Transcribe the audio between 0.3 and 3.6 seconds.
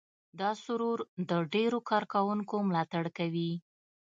دا سرور د ډېرو کاروونکو ملاتړ کوي.